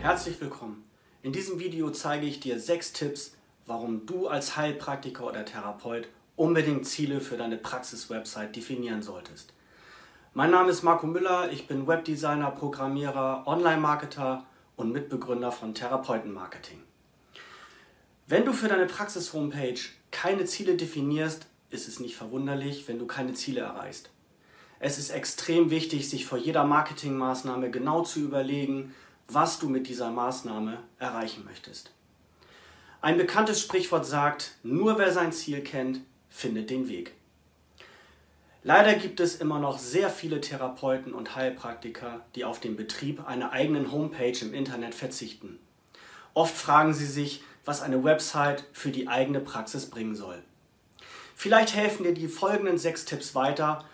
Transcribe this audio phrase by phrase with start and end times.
[0.00, 0.84] Herzlich willkommen.
[1.22, 3.34] In diesem Video zeige ich dir sechs Tipps,
[3.66, 9.52] warum du als Heilpraktiker oder Therapeut unbedingt Ziele für deine Praxis-Website definieren solltest.
[10.34, 16.80] Mein Name ist Marco Müller, ich bin Webdesigner, Programmierer, Online-Marketer und Mitbegründer von Therapeuten-Marketing.
[18.28, 19.80] Wenn du für deine Praxis-Homepage
[20.12, 24.10] keine Ziele definierst, ist es nicht verwunderlich, wenn du keine Ziele erreichst.
[24.78, 28.94] Es ist extrem wichtig, sich vor jeder Marketingmaßnahme genau zu überlegen,
[29.28, 31.92] was du mit dieser Maßnahme erreichen möchtest.
[33.00, 37.12] Ein bekanntes Sprichwort sagt, nur wer sein Ziel kennt, findet den Weg.
[38.64, 43.52] Leider gibt es immer noch sehr viele Therapeuten und Heilpraktiker, die auf den Betrieb einer
[43.52, 45.58] eigenen Homepage im Internet verzichten.
[46.34, 50.42] Oft fragen sie sich, was eine Website für die eigene Praxis bringen soll.
[51.36, 53.84] Vielleicht helfen dir die folgenden sechs Tipps weiter,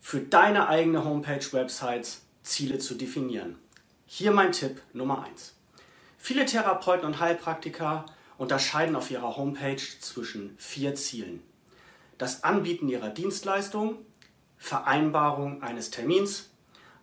[0.00, 3.58] für deine eigene Homepage-Websites Ziele zu definieren.
[4.12, 5.54] Hier mein Tipp Nummer 1.
[6.18, 8.06] Viele Therapeuten und Heilpraktiker
[8.38, 11.40] unterscheiden auf ihrer Homepage zwischen vier Zielen.
[12.18, 13.98] Das Anbieten ihrer Dienstleistung,
[14.58, 16.50] Vereinbarung eines Termins,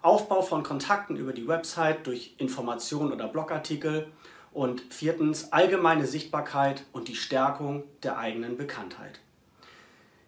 [0.01, 4.11] Aufbau von Kontakten über die Website durch Informationen oder Blogartikel
[4.51, 9.21] und viertens allgemeine Sichtbarkeit und die Stärkung der eigenen Bekanntheit.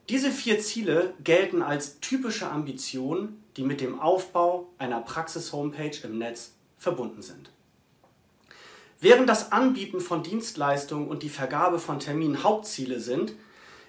[0.07, 6.53] Diese vier Ziele gelten als typische Ambitionen, die mit dem Aufbau einer Praxis-Homepage im Netz
[6.79, 7.51] verbunden sind.
[8.99, 13.33] Während das Anbieten von Dienstleistungen und die Vergabe von Terminen Hauptziele sind,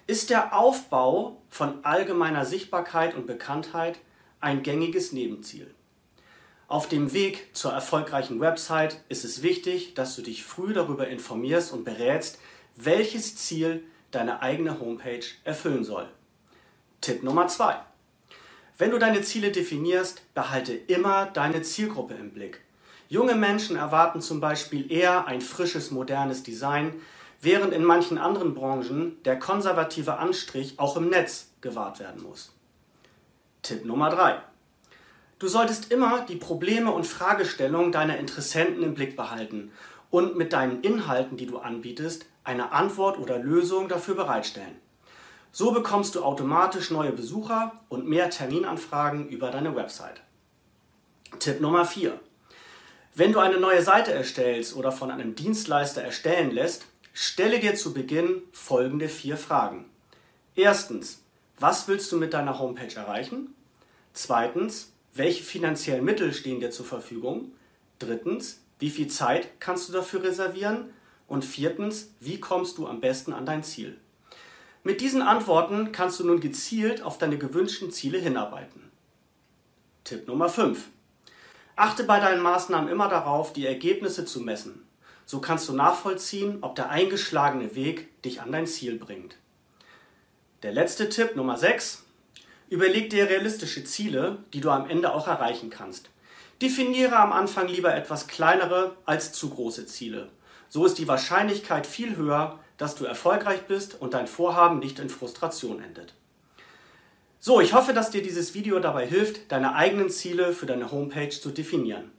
[0.07, 3.99] ist der Aufbau von allgemeiner Sichtbarkeit und Bekanntheit
[4.39, 5.73] ein gängiges Nebenziel.
[6.67, 11.73] Auf dem Weg zur erfolgreichen Website ist es wichtig, dass du dich früh darüber informierst
[11.73, 12.39] und berätst,
[12.77, 16.07] welches Ziel deine eigene Homepage erfüllen soll.
[17.01, 17.77] Tipp Nummer 2.
[18.77, 22.61] Wenn du deine Ziele definierst, behalte immer deine Zielgruppe im Blick.
[23.11, 26.93] Junge Menschen erwarten zum Beispiel eher ein frisches, modernes Design,
[27.41, 32.53] während in manchen anderen Branchen der konservative Anstrich auch im Netz gewahrt werden muss.
[33.63, 34.41] Tipp Nummer 3.
[35.39, 39.73] Du solltest immer die Probleme und Fragestellungen deiner Interessenten im Blick behalten
[40.09, 44.77] und mit deinen Inhalten, die du anbietest, eine Antwort oder Lösung dafür bereitstellen.
[45.51, 50.21] So bekommst du automatisch neue Besucher und mehr Terminanfragen über deine Website.
[51.39, 52.17] Tipp Nummer 4.
[53.13, 57.93] Wenn du eine neue Seite erstellst oder von einem Dienstleister erstellen lässt, stelle dir zu
[57.93, 59.89] Beginn folgende vier Fragen.
[60.55, 61.21] Erstens,
[61.59, 63.53] was willst du mit deiner Homepage erreichen?
[64.13, 67.51] Zweitens, welche finanziellen Mittel stehen dir zur Verfügung?
[67.99, 70.93] Drittens, wie viel Zeit kannst du dafür reservieren?
[71.27, 73.97] Und viertens, wie kommst du am besten an dein Ziel?
[74.83, 78.89] Mit diesen Antworten kannst du nun gezielt auf deine gewünschten Ziele hinarbeiten.
[80.05, 80.87] Tipp Nummer 5.
[81.75, 84.85] Achte bei deinen Maßnahmen immer darauf, die Ergebnisse zu messen.
[85.25, 89.37] So kannst du nachvollziehen, ob der eingeschlagene Weg dich an dein Ziel bringt.
[90.63, 92.03] Der letzte Tipp Nummer 6.
[92.69, 96.09] Überleg dir realistische Ziele, die du am Ende auch erreichen kannst.
[96.61, 100.29] Definiere am Anfang lieber etwas kleinere als zu große Ziele.
[100.69, 105.09] So ist die Wahrscheinlichkeit viel höher, dass du erfolgreich bist und dein Vorhaben nicht in
[105.09, 106.13] Frustration endet.
[107.43, 111.31] So, ich hoffe, dass dir dieses Video dabei hilft, deine eigenen Ziele für deine Homepage
[111.31, 112.11] zu definieren.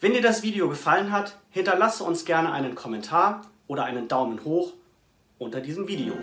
[0.00, 4.72] Wenn dir das Video gefallen hat, hinterlasse uns gerne einen Kommentar oder einen Daumen hoch
[5.38, 6.14] unter diesem Video.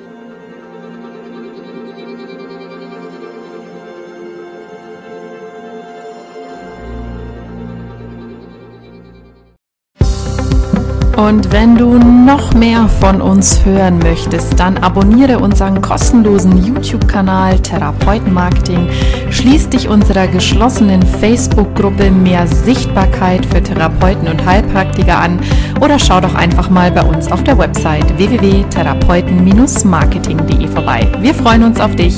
[11.17, 18.87] Und wenn du noch mehr von uns hören möchtest, dann abonniere unseren kostenlosen YouTube-Kanal Therapeutenmarketing,
[19.29, 25.39] schließ dich unserer geschlossenen Facebook-Gruppe Mehr Sichtbarkeit für Therapeuten und Heilpraktiker an
[25.81, 31.07] oder schau doch einfach mal bei uns auf der Website www.therapeuten-marketing.de vorbei.
[31.19, 32.15] Wir freuen uns auf dich.